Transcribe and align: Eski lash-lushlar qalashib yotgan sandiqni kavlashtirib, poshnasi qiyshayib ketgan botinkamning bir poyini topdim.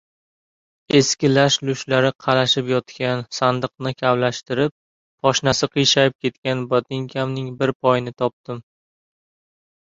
Eski 0.99 1.29
lash-lushlar 1.33 2.07
qalashib 2.27 2.71
yotgan 2.73 3.21
sandiqni 3.39 3.91
kavlashtirib, 3.99 4.73
poshnasi 5.27 5.71
qiyshayib 5.77 6.17
ketgan 6.27 6.65
botinkamning 6.73 7.53
bir 7.61 7.75
poyini 7.87 8.17
topdim. 8.25 8.65